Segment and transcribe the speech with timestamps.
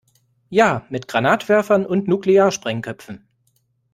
[0.49, 3.27] Ja, mit Granatwerfern und Nuklearsprengköpfen.